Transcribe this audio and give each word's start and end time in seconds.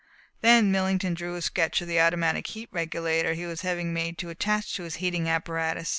Then 0.41 0.71
Millington 0.71 1.13
drew 1.13 1.35
a 1.35 1.43
sketch 1.43 1.79
of 1.79 1.87
the 1.87 1.99
automatic 2.01 2.47
heat 2.47 2.69
regulator 2.71 3.35
he 3.35 3.45
was 3.45 3.61
having 3.61 3.93
made 3.93 4.17
to 4.17 4.31
attach 4.31 4.73
to 4.77 4.81
his 4.83 4.95
heating 4.95 5.29
apparatus. 5.29 5.89